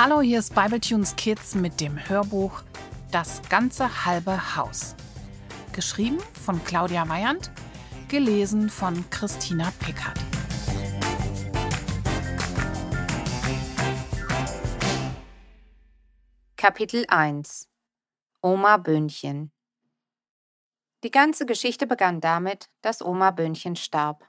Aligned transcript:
Hallo, 0.00 0.20
hier 0.20 0.38
ist 0.38 0.54
Bibletunes 0.54 1.16
Kids 1.16 1.56
mit 1.56 1.80
dem 1.80 1.98
Hörbuch 2.08 2.62
Das 3.10 3.42
ganze 3.48 4.04
halbe 4.06 4.54
Haus. 4.54 4.94
Geschrieben 5.72 6.20
von 6.44 6.62
Claudia 6.64 7.08
Weyand, 7.08 7.50
gelesen 8.06 8.70
von 8.70 9.10
Christina 9.10 9.72
Pickard. 9.80 10.16
Kapitel 16.56 17.04
1 17.08 17.68
Oma 18.40 18.76
Böhnchen 18.76 19.50
Die 21.02 21.10
ganze 21.10 21.44
Geschichte 21.44 21.88
begann 21.88 22.20
damit, 22.20 22.70
dass 22.82 23.02
Oma 23.02 23.32
Böhnchen 23.32 23.74
starb. 23.74 24.24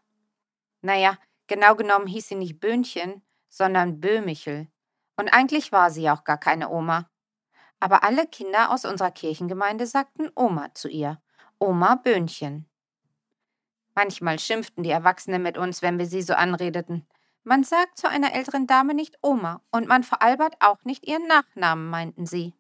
Naja, 0.82 1.20
genau 1.46 1.76
genommen 1.76 2.08
hieß 2.08 2.30
sie 2.30 2.36
nicht 2.36 2.60
Böhnchen, 2.60 3.22
sondern 3.50 4.00
Böhmichel. 4.00 4.68
Und 5.20 5.34
eigentlich 5.34 5.74
war 5.74 5.92
sie 5.92 6.10
auch 6.10 6.24
gar 6.24 6.38
keine 6.38 6.70
Oma. 6.70 7.10
Aber 7.82 8.04
alle 8.04 8.26
Kinder 8.26 8.72
aus 8.72 8.86
unserer 8.86 9.12
Kirchengemeinde 9.12 9.86
sagten 9.86 10.30
Oma 10.34 10.74
zu 10.74 10.88
ihr. 10.88 11.22
Oma 11.60 11.96
Böhnchen. 11.96 12.70
Manchmal 13.96 14.40
schimpften 14.40 14.82
die 14.82 14.92
Erwachsenen 14.92 15.44
mit 15.44 15.58
uns, 15.58 15.82
wenn 15.82 16.00
wir 16.00 16.06
sie 16.06 16.22
so 16.22 16.36
anredeten. 16.36 17.06
Man 17.44 17.66
sagt 17.66 17.98
zu 17.98 18.08
einer 18.08 18.34
älteren 18.34 18.66
Dame 18.66 18.94
nicht 18.94 19.18
Oma 19.22 19.62
und 19.72 19.90
man 19.90 20.04
veralbert 20.04 20.56
auch 20.62 20.86
nicht 20.86 21.06
ihren 21.06 21.28
Nachnamen, 21.28 21.90
meinten 21.90 22.26
sie. 22.26 22.54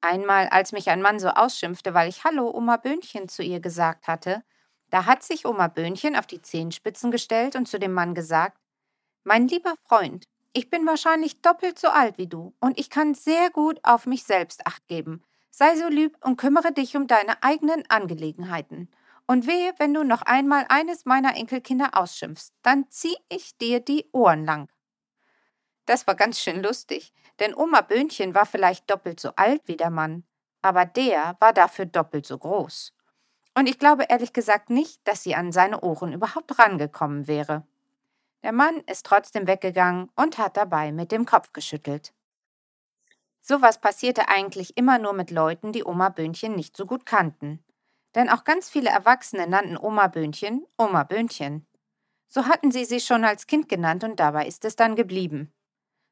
Einmal, 0.00 0.48
als 0.48 0.72
mich 0.72 0.88
ein 0.88 1.02
Mann 1.02 1.18
so 1.18 1.28
ausschimpfte, 1.28 1.92
weil 1.92 2.08
ich 2.08 2.24
Hallo, 2.24 2.50
Oma 2.50 2.78
Böhnchen 2.78 3.28
zu 3.28 3.42
ihr 3.42 3.60
gesagt 3.60 4.08
hatte, 4.08 4.42
da 4.88 5.04
hat 5.04 5.22
sich 5.22 5.44
Oma 5.44 5.68
Böhnchen 5.68 6.16
auf 6.16 6.26
die 6.26 6.40
Zehenspitzen 6.40 7.10
gestellt 7.10 7.54
und 7.54 7.68
zu 7.68 7.78
dem 7.78 7.92
Mann 7.92 8.14
gesagt: 8.14 8.56
Mein 9.24 9.46
lieber 9.46 9.74
Freund, 9.86 10.26
ich 10.52 10.70
bin 10.70 10.86
wahrscheinlich 10.86 11.42
doppelt 11.42 11.78
so 11.78 11.88
alt 11.88 12.18
wie 12.18 12.26
du 12.26 12.54
und 12.60 12.78
ich 12.78 12.90
kann 12.90 13.14
sehr 13.14 13.50
gut 13.50 13.78
auf 13.82 14.06
mich 14.06 14.24
selbst 14.24 14.66
acht 14.66 14.86
geben. 14.88 15.22
Sei 15.50 15.76
so 15.76 15.88
lieb 15.88 16.16
und 16.24 16.36
kümmere 16.36 16.72
dich 16.72 16.96
um 16.96 17.06
deine 17.06 17.42
eigenen 17.42 17.84
Angelegenheiten. 17.88 18.88
Und 19.26 19.46
wehe, 19.46 19.72
wenn 19.78 19.94
du 19.94 20.02
noch 20.02 20.22
einmal 20.22 20.66
eines 20.68 21.04
meiner 21.04 21.36
Enkelkinder 21.36 21.90
ausschimpfst, 21.92 22.52
dann 22.62 22.86
zieh 22.90 23.16
ich 23.28 23.56
dir 23.58 23.80
die 23.80 24.08
Ohren 24.12 24.44
lang. 24.44 24.68
Das 25.86 26.06
war 26.06 26.14
ganz 26.14 26.40
schön 26.40 26.62
lustig, 26.62 27.12
denn 27.38 27.54
Oma 27.54 27.80
Böhnchen 27.80 28.34
war 28.34 28.46
vielleicht 28.46 28.90
doppelt 28.90 29.20
so 29.20 29.30
alt 29.36 29.62
wie 29.66 29.76
der 29.76 29.90
Mann, 29.90 30.24
aber 30.62 30.84
der 30.84 31.36
war 31.40 31.52
dafür 31.52 31.86
doppelt 31.86 32.26
so 32.26 32.38
groß. 32.38 32.92
Und 33.54 33.68
ich 33.68 33.78
glaube 33.78 34.06
ehrlich 34.08 34.32
gesagt 34.32 34.70
nicht, 34.70 35.00
dass 35.06 35.22
sie 35.22 35.34
an 35.34 35.52
seine 35.52 35.80
Ohren 35.80 36.12
überhaupt 36.12 36.58
rangekommen 36.58 37.26
wäre. 37.26 37.66
Der 38.42 38.52
Mann 38.52 38.80
ist 38.86 39.04
trotzdem 39.04 39.46
weggegangen 39.46 40.10
und 40.16 40.38
hat 40.38 40.56
dabei 40.56 40.92
mit 40.92 41.12
dem 41.12 41.26
Kopf 41.26 41.52
geschüttelt. 41.52 42.14
Sowas 43.42 43.80
passierte 43.80 44.28
eigentlich 44.28 44.76
immer 44.76 44.98
nur 44.98 45.12
mit 45.12 45.30
Leuten, 45.30 45.72
die 45.72 45.84
Oma 45.84 46.08
Böhnchen 46.08 46.54
nicht 46.54 46.76
so 46.76 46.86
gut 46.86 47.06
kannten. 47.06 47.64
Denn 48.14 48.28
auch 48.28 48.44
ganz 48.44 48.68
viele 48.68 48.90
Erwachsene 48.90 49.46
nannten 49.46 49.76
Oma 49.76 50.08
Böhnchen 50.08 50.66
Oma 50.78 51.04
Böhnchen. 51.04 51.66
So 52.28 52.46
hatten 52.46 52.70
sie 52.70 52.84
sie 52.84 53.00
schon 53.00 53.24
als 53.24 53.46
Kind 53.46 53.68
genannt 53.68 54.04
und 54.04 54.20
dabei 54.20 54.46
ist 54.46 54.64
es 54.64 54.76
dann 54.76 54.94
geblieben. 54.96 55.52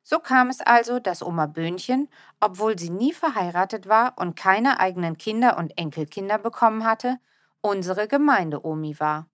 So 0.02 0.18
kam 0.20 0.48
es 0.48 0.60
also, 0.60 1.00
dass 1.00 1.22
Oma 1.22 1.46
Böhnchen, 1.46 2.08
obwohl 2.40 2.78
sie 2.78 2.90
nie 2.90 3.12
verheiratet 3.12 3.88
war 3.88 4.16
und 4.16 4.36
keine 4.36 4.80
eigenen 4.80 5.18
Kinder 5.18 5.58
und 5.58 5.76
Enkelkinder 5.76 6.38
bekommen 6.38 6.84
hatte, 6.84 7.18
unsere 7.60 8.08
Gemeinde-Omi 8.08 8.98
war. 8.98 9.28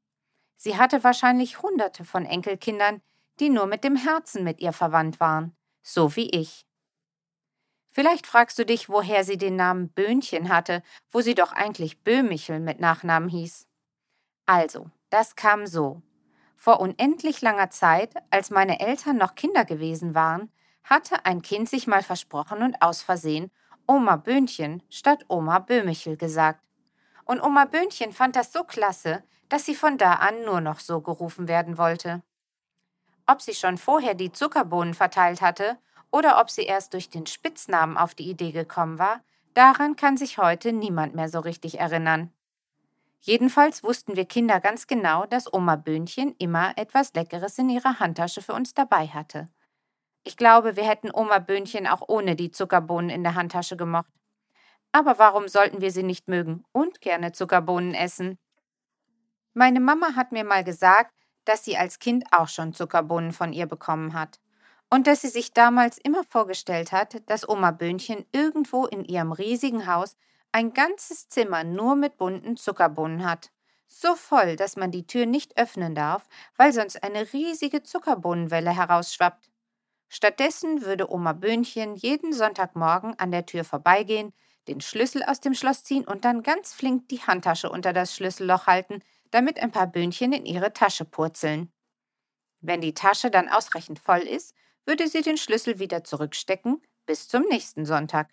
Sie 0.57 0.77
hatte 0.77 1.05
wahrscheinlich 1.05 1.63
hunderte 1.63 2.05
von 2.05 2.25
Enkelkindern, 2.25 3.03
die 3.41 3.51
nur 3.51 3.67
mit 3.67 3.85
dem 3.85 3.97
Herzen 3.97 4.45
mit 4.45 4.61
ihr 4.61 4.73
verwandt 4.73 5.21
waren, 5.21 5.57
so 5.83 6.17
wie 6.17 6.31
ich. 6.31 6.65
Vielleicht 7.91 8.27
fragst 8.27 8.59
du 8.59 8.67
dich, 8.67 8.89
woher 8.89 9.25
sie 9.25 9.39
den 9.39 9.57
Namen 9.57 9.89
Böhnchen 9.89 10.49
hatte, 10.49 10.83
wo 11.13 11.21
sie 11.21 11.35
doch 11.35 11.53
eigentlich 11.53 12.03
Böhmichel 12.03 12.59
mit 12.59 12.81
Nachnamen 12.81 13.29
hieß. 13.29 13.69
Also, 14.47 14.91
das 15.11 15.37
kam 15.37 15.67
so. 15.67 16.03
Vor 16.57 16.81
unendlich 16.81 17.41
langer 17.41 17.71
Zeit, 17.71 18.15
als 18.31 18.51
meine 18.51 18.81
Eltern 18.81 19.17
noch 19.17 19.35
Kinder 19.35 19.65
gewesen 19.65 20.15
waren, 20.15 20.51
hatte 20.83 21.25
ein 21.25 21.43
Kind 21.43 21.69
sich 21.69 21.87
mal 21.87 22.03
versprochen 22.03 22.63
und 22.63 22.83
aus 22.83 23.03
Versehen 23.03 23.51
Oma 23.87 24.17
Böhnchen 24.17 24.83
statt 24.91 25.25
Oma 25.29 25.59
Böhmichel 25.59 26.17
gesagt. 26.17 26.65
Und 27.25 27.43
Oma 27.43 27.65
Böhnchen 27.65 28.13
fand 28.13 28.35
das 28.35 28.53
so 28.53 28.65
klasse, 28.65 29.23
dass 29.55 29.67
sie 29.67 29.77
von 29.77 29.99
da 29.99 30.15
an 30.15 30.45
nur 30.45 30.61
noch 30.61 30.81
so 30.81 31.01
gerufen 31.01 31.47
werden 31.47 31.79
wollte. 31.79 32.25
Ob 33.25 33.41
sie 33.41 33.55
schon 33.55 33.79
vorher 33.79 34.15
die 34.15 34.33
Zuckerbohnen 34.33 34.95
verteilt 34.95 35.43
hatte 35.43 35.79
oder 36.11 36.41
ob 36.41 36.51
sie 36.51 36.65
erst 36.65 36.93
durch 36.93 37.09
den 37.09 37.25
Spitznamen 37.27 37.97
auf 37.97 38.17
die 38.17 38.29
Idee 38.29 38.51
gekommen 38.51 38.99
war, 38.99 39.21
daran 39.55 39.95
kann 39.95 40.17
sich 40.17 40.39
heute 40.39 40.73
niemand 40.73 41.15
mehr 41.15 41.29
so 41.29 41.39
richtig 41.39 41.79
erinnern. 41.79 42.33
Jedenfalls 43.21 43.85
wussten 43.85 44.17
wir 44.17 44.25
Kinder 44.25 44.59
ganz 44.59 44.89
genau, 44.89 45.25
dass 45.25 45.53
Oma 45.53 45.77
Böhnchen 45.77 46.35
immer 46.41 46.77
etwas 46.77 47.15
Leckeres 47.15 47.57
in 47.57 47.69
ihrer 47.69 48.01
Handtasche 48.01 48.43
für 48.43 48.55
uns 48.55 48.75
dabei 48.75 49.07
hatte. 49.07 49.49
Ich 50.25 50.37
glaube, 50.37 50.75
wir 50.75 50.85
hätten 50.85 51.15
Oma 51.15 51.39
Böhnchen 51.39 51.87
auch 51.87 52.03
ohne 52.09 52.35
die 52.35 52.51
Zuckerbohnen 52.51 53.09
in 53.09 53.23
der 53.23 53.37
Handtasche 53.37 53.77
gemocht. 53.77 54.11
Aber 54.91 55.21
warum 55.21 55.47
sollten 55.47 55.81
wir 55.81 55.93
sie 55.93 56.03
nicht 56.03 56.27
mögen 56.27 56.65
und 56.73 57.01
gerne 57.01 57.31
Zuckerbohnen 57.31 57.95
essen? 57.95 58.37
Meine 59.57 59.79
Mama 59.79 60.17
hat 60.17 60.33
mir 60.33 60.43
mal 60.43 60.65
gesagt, 60.65 61.15
dass 61.45 61.65
sie 61.65 61.77
als 61.77 62.01
Kind 62.01 62.25
auch 62.33 62.49
schon 62.49 62.75
Zuckerbohnen 62.75 63.33
von 63.33 63.53
ihr 63.53 63.67
bekommen 63.67 64.13
hat. 64.13 64.41
Und 64.91 65.07
dass 65.07 65.23
sie 65.23 65.29
sich 65.29 65.53
damals 65.53 65.97
immer 65.99 66.25
vorgestellt 66.25 66.91
hat, 66.91 67.23
dass 67.31 67.49
Oma 67.49 67.71
Böhnchen 67.71 68.25
irgendwo 68.33 68.87
in 68.87 69.05
ihrem 69.05 69.31
riesigen 69.31 69.87
Haus 69.87 70.17
ein 70.51 70.73
ganzes 70.73 71.29
Zimmer 71.29 71.63
nur 71.63 71.95
mit 71.95 72.17
bunten 72.17 72.57
Zuckerbohnen 72.57 73.25
hat. 73.25 73.51
So 73.87 74.17
voll, 74.17 74.57
dass 74.57 74.77
man 74.77 74.91
die 74.91 75.07
Tür 75.07 75.25
nicht 75.25 75.57
öffnen 75.57 75.95
darf, 75.95 76.27
weil 76.57 76.73
sonst 76.73 77.03
eine 77.05 77.33
riesige 77.33 77.85
Zuckerbohnenwelle 77.85 78.75
herausschwappt. 78.75 79.51
Stattdessen 80.09 80.83
würde 80.83 81.11
Oma 81.13 81.33
Böhnchen 81.33 81.95
jeden 81.95 82.33
Sonntagmorgen 82.33 83.19
an 83.19 83.31
der 83.31 83.47
Tür 83.47 83.65
vorbeigehen, 83.65 84.33
den 84.67 84.81
Schlüssel 84.81 85.23
aus 85.23 85.41
dem 85.41 85.55
Schloss 85.55 85.85
ziehen 85.85 86.05
und 86.05 86.25
dann 86.25 86.43
ganz 86.43 86.73
flink 86.73 87.09
die 87.09 87.21
Handtasche 87.21 87.71
unter 87.71 87.93
das 87.93 88.15
Schlüsselloch 88.15 88.67
halten, 88.67 89.01
damit 89.35 89.61
ein 89.61 89.73
paar 89.73 89.89
Böhnchen 89.89 90.33
in 90.33 90.47
ihre 90.47 90.73
Tasche 90.73 91.05
purzeln. 91.05 91.73
Wenn 92.61 92.81
die 92.81 92.95
Tasche 92.95 93.33
dann 93.33 93.49
ausreichend 93.49 93.99
voll 93.99 94.21
ist, 94.21 94.55
würde 94.87 95.09
sie 95.09 95.23
den 95.23 95.37
Schlüssel 95.37 95.81
wieder 95.81 96.05
zurückstecken 96.05 96.81
bis 97.05 97.27
zum 97.27 97.43
nächsten 97.43 97.85
Sonntag. 97.85 98.31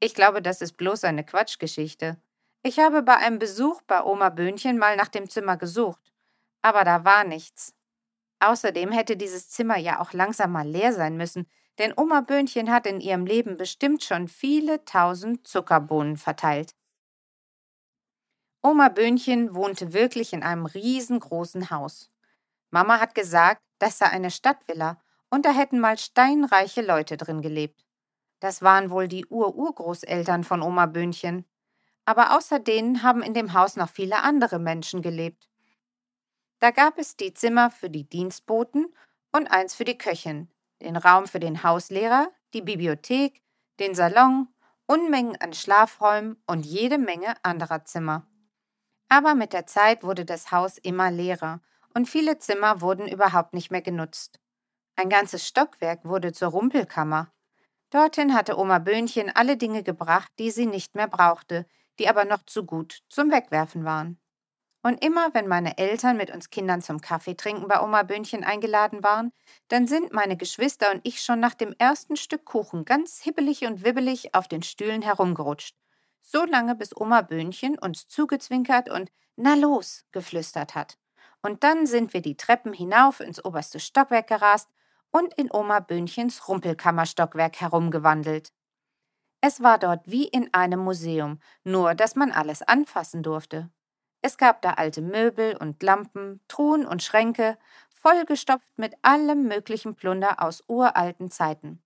Ich 0.00 0.14
glaube, 0.14 0.40
das 0.40 0.62
ist 0.62 0.78
bloß 0.78 1.04
eine 1.04 1.22
Quatschgeschichte. 1.22 2.18
Ich 2.62 2.78
habe 2.78 3.02
bei 3.02 3.16
einem 3.18 3.38
Besuch 3.38 3.82
bei 3.82 4.02
Oma 4.02 4.30
Böhnchen 4.30 4.78
mal 4.78 4.96
nach 4.96 5.08
dem 5.08 5.28
Zimmer 5.28 5.58
gesucht, 5.58 6.14
aber 6.62 6.84
da 6.84 7.04
war 7.04 7.24
nichts. 7.24 7.74
Außerdem 8.40 8.92
hätte 8.92 9.18
dieses 9.18 9.50
Zimmer 9.50 9.76
ja 9.76 10.00
auch 10.00 10.14
langsam 10.14 10.52
mal 10.52 10.66
leer 10.66 10.94
sein 10.94 11.18
müssen, 11.18 11.46
denn 11.78 11.92
Oma 11.94 12.22
Böhnchen 12.22 12.72
hat 12.72 12.86
in 12.86 13.02
ihrem 13.02 13.26
Leben 13.26 13.58
bestimmt 13.58 14.02
schon 14.02 14.28
viele 14.28 14.82
tausend 14.86 15.46
Zuckerbohnen 15.46 16.16
verteilt. 16.16 16.74
Oma 18.66 18.88
Böhnchen 18.88 19.54
wohnte 19.54 19.92
wirklich 19.92 20.32
in 20.32 20.42
einem 20.42 20.66
riesengroßen 20.66 21.70
Haus. 21.70 22.10
Mama 22.72 22.98
hat 22.98 23.14
gesagt, 23.14 23.62
das 23.78 23.98
sei 23.98 24.06
eine 24.06 24.32
Stadtvilla 24.32 25.00
und 25.30 25.46
da 25.46 25.52
hätten 25.52 25.78
mal 25.78 25.96
steinreiche 25.96 26.82
Leute 26.82 27.16
drin 27.16 27.42
gelebt. 27.42 27.86
Das 28.40 28.62
waren 28.62 28.90
wohl 28.90 29.06
die 29.06 29.24
Ur-Urgroßeltern 29.26 30.42
von 30.42 30.62
Oma 30.62 30.86
Böhnchen. 30.86 31.44
Aber 32.06 32.36
außer 32.36 32.58
denen 32.58 33.04
haben 33.04 33.22
in 33.22 33.34
dem 33.34 33.52
Haus 33.52 33.76
noch 33.76 33.88
viele 33.88 34.24
andere 34.24 34.58
Menschen 34.58 35.00
gelebt. 35.00 35.48
Da 36.58 36.72
gab 36.72 36.98
es 36.98 37.16
die 37.16 37.34
Zimmer 37.34 37.70
für 37.70 37.88
die 37.88 38.08
Dienstboten 38.08 38.92
und 39.30 39.48
eins 39.48 39.76
für 39.76 39.84
die 39.84 39.96
Köchin, 39.96 40.50
den 40.82 40.96
Raum 40.96 41.28
für 41.28 41.38
den 41.38 41.62
Hauslehrer, 41.62 42.32
die 42.52 42.62
Bibliothek, 42.62 43.44
den 43.78 43.94
Salon, 43.94 44.48
Unmengen 44.86 45.36
an 45.40 45.52
Schlafräumen 45.52 46.42
und 46.48 46.66
jede 46.66 46.98
Menge 46.98 47.36
anderer 47.44 47.84
Zimmer. 47.84 48.26
Aber 49.08 49.34
mit 49.34 49.52
der 49.52 49.66
Zeit 49.66 50.02
wurde 50.02 50.24
das 50.24 50.50
Haus 50.50 50.78
immer 50.78 51.10
leerer 51.10 51.60
und 51.94 52.08
viele 52.08 52.38
Zimmer 52.38 52.80
wurden 52.80 53.06
überhaupt 53.06 53.54
nicht 53.54 53.70
mehr 53.70 53.82
genutzt. 53.82 54.40
Ein 54.96 55.08
ganzes 55.08 55.46
Stockwerk 55.46 56.04
wurde 56.04 56.32
zur 56.32 56.48
Rumpelkammer. 56.48 57.32
Dorthin 57.90 58.34
hatte 58.34 58.58
Oma 58.58 58.78
Böhnchen 58.78 59.30
alle 59.34 59.56
Dinge 59.56 59.82
gebracht, 59.82 60.32
die 60.38 60.50
sie 60.50 60.66
nicht 60.66 60.94
mehr 60.94 61.06
brauchte, 61.06 61.66
die 61.98 62.08
aber 62.08 62.24
noch 62.24 62.42
zu 62.44 62.64
gut 62.64 63.02
zum 63.08 63.30
Wegwerfen 63.30 63.84
waren. 63.84 64.18
Und 64.82 65.04
immer, 65.04 65.34
wenn 65.34 65.48
meine 65.48 65.78
Eltern 65.78 66.16
mit 66.16 66.30
uns 66.30 66.50
Kindern 66.50 66.80
zum 66.80 67.00
Kaffeetrinken 67.00 67.68
bei 67.68 67.80
Oma 67.80 68.02
Böhnchen 68.02 68.44
eingeladen 68.44 69.02
waren, 69.02 69.32
dann 69.68 69.86
sind 69.86 70.12
meine 70.12 70.36
Geschwister 70.36 70.92
und 70.92 71.00
ich 71.04 71.22
schon 71.22 71.40
nach 71.40 71.54
dem 71.54 71.74
ersten 71.78 72.16
Stück 72.16 72.44
Kuchen 72.44 72.84
ganz 72.84 73.20
hibbelig 73.22 73.64
und 73.66 73.84
wibbelig 73.84 74.34
auf 74.34 74.48
den 74.48 74.62
Stühlen 74.62 75.02
herumgerutscht 75.02 75.76
so 76.20 76.44
lange 76.44 76.74
bis 76.74 76.96
Oma 76.96 77.22
Böhnchen 77.22 77.78
uns 77.78 78.08
zugezwinkert 78.08 78.88
und 78.88 79.10
Na 79.36 79.54
los 79.54 80.04
geflüstert 80.12 80.74
hat. 80.74 80.98
Und 81.42 81.62
dann 81.62 81.86
sind 81.86 82.12
wir 82.14 82.22
die 82.22 82.36
Treppen 82.36 82.72
hinauf 82.72 83.20
ins 83.20 83.44
oberste 83.44 83.80
Stockwerk 83.80 84.26
gerast 84.28 84.68
und 85.10 85.34
in 85.34 85.50
Oma 85.52 85.80
Böhnchens 85.80 86.48
Rumpelkammerstockwerk 86.48 87.60
herumgewandelt. 87.60 88.52
Es 89.40 89.62
war 89.62 89.78
dort 89.78 90.10
wie 90.10 90.26
in 90.26 90.52
einem 90.54 90.80
Museum, 90.80 91.38
nur 91.64 91.94
dass 91.94 92.16
man 92.16 92.32
alles 92.32 92.62
anfassen 92.62 93.22
durfte. 93.22 93.70
Es 94.22 94.38
gab 94.38 94.62
da 94.62 94.72
alte 94.72 95.02
Möbel 95.02 95.56
und 95.56 95.82
Lampen, 95.82 96.40
Truhen 96.48 96.86
und 96.86 97.02
Schränke, 97.02 97.58
vollgestopft 97.90 98.76
mit 98.76 98.94
allem 99.02 99.44
möglichen 99.44 99.94
Plunder 99.94 100.42
aus 100.42 100.64
uralten 100.66 101.30
Zeiten. 101.30 101.82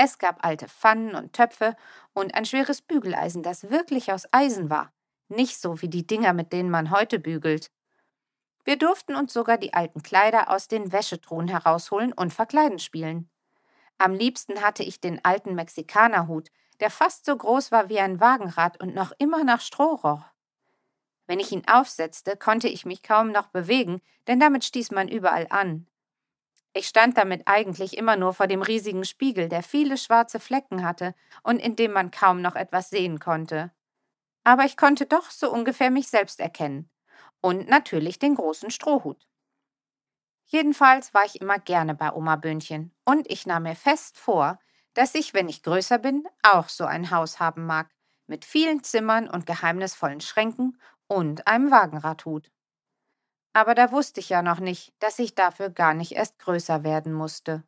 Es 0.00 0.18
gab 0.18 0.46
alte 0.46 0.68
Pfannen 0.68 1.16
und 1.16 1.32
Töpfe 1.32 1.74
und 2.14 2.32
ein 2.36 2.44
schweres 2.44 2.80
Bügeleisen, 2.80 3.42
das 3.42 3.68
wirklich 3.68 4.12
aus 4.12 4.28
Eisen 4.30 4.70
war, 4.70 4.92
nicht 5.28 5.60
so 5.60 5.82
wie 5.82 5.88
die 5.88 6.06
Dinger, 6.06 6.32
mit 6.34 6.52
denen 6.52 6.70
man 6.70 6.92
heute 6.92 7.18
bügelt. 7.18 7.72
Wir 8.64 8.78
durften 8.78 9.16
uns 9.16 9.32
sogar 9.32 9.58
die 9.58 9.74
alten 9.74 10.04
Kleider 10.04 10.50
aus 10.50 10.68
den 10.68 10.92
Wäschetruhen 10.92 11.48
herausholen 11.48 12.12
und 12.12 12.32
verkleiden 12.32 12.78
spielen. 12.78 13.28
Am 13.98 14.14
liebsten 14.14 14.62
hatte 14.62 14.84
ich 14.84 15.00
den 15.00 15.24
alten 15.24 15.56
Mexikanerhut, 15.56 16.50
der 16.78 16.90
fast 16.90 17.24
so 17.24 17.36
groß 17.36 17.72
war 17.72 17.88
wie 17.88 17.98
ein 17.98 18.20
Wagenrad 18.20 18.80
und 18.80 18.94
noch 18.94 19.10
immer 19.18 19.42
nach 19.42 19.60
Stroh 19.60 19.96
roch. 19.96 20.22
Wenn 21.26 21.40
ich 21.40 21.50
ihn 21.50 21.66
aufsetzte, 21.66 22.36
konnte 22.36 22.68
ich 22.68 22.86
mich 22.86 23.02
kaum 23.02 23.32
noch 23.32 23.48
bewegen, 23.48 24.00
denn 24.28 24.38
damit 24.38 24.64
stieß 24.64 24.92
man 24.92 25.08
überall 25.08 25.48
an. 25.50 25.88
Ich 26.72 26.86
stand 26.88 27.16
damit 27.18 27.42
eigentlich 27.46 27.96
immer 27.98 28.16
nur 28.16 28.32
vor 28.34 28.46
dem 28.46 28.62
riesigen 28.62 29.04
Spiegel, 29.04 29.48
der 29.48 29.62
viele 29.62 29.96
schwarze 29.98 30.40
Flecken 30.40 30.82
hatte 30.84 31.14
und 31.42 31.58
in 31.58 31.76
dem 31.76 31.92
man 31.92 32.10
kaum 32.10 32.40
noch 32.40 32.54
etwas 32.56 32.88
sehen 32.90 33.18
konnte. 33.18 33.70
Aber 34.44 34.64
ich 34.64 34.76
konnte 34.76 35.06
doch 35.06 35.30
so 35.30 35.52
ungefähr 35.52 35.90
mich 35.90 36.08
selbst 36.08 36.40
erkennen. 36.40 36.90
Und 37.42 37.68
natürlich 37.68 38.18
den 38.18 38.34
großen 38.36 38.70
Strohhut. 38.70 39.26
Jedenfalls 40.46 41.14
war 41.14 41.24
ich 41.24 41.40
immer 41.40 41.58
gerne 41.58 41.94
bei 41.94 42.12
Oma 42.12 42.36
Böhnchen 42.36 42.92
und 43.04 43.30
ich 43.30 43.46
nahm 43.46 43.64
mir 43.64 43.76
fest 43.76 44.18
vor, 44.18 44.58
dass 44.94 45.14
ich, 45.14 45.32
wenn 45.34 45.48
ich 45.48 45.62
größer 45.62 45.98
bin, 45.98 46.26
auch 46.42 46.68
so 46.68 46.84
ein 46.86 47.10
Haus 47.10 47.38
haben 47.38 47.66
mag, 47.66 47.90
mit 48.26 48.44
vielen 48.44 48.82
Zimmern 48.82 49.28
und 49.28 49.46
geheimnisvollen 49.46 50.20
Schränken 50.20 50.80
und 51.06 51.46
einem 51.46 51.70
Wagenradhut. 51.70 52.50
Aber 53.58 53.74
da 53.74 53.90
wusste 53.90 54.20
ich 54.20 54.28
ja 54.28 54.40
noch 54.40 54.60
nicht, 54.60 54.92
dass 55.00 55.18
ich 55.18 55.34
dafür 55.34 55.68
gar 55.68 55.92
nicht 55.92 56.12
erst 56.12 56.38
größer 56.38 56.84
werden 56.84 57.12
musste. 57.12 57.64